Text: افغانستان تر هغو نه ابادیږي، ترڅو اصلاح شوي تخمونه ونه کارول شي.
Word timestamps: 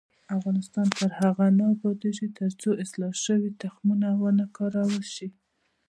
افغانستان 0.37 0.87
تر 0.99 1.09
هغو 1.19 1.47
نه 1.57 1.65
ابادیږي، 1.75 2.27
ترڅو 2.39 2.69
اصلاح 2.83 3.13
شوي 3.25 3.49
تخمونه 3.61 4.09
ونه 4.21 4.45
کارول 4.57 5.03
شي. 5.15 5.27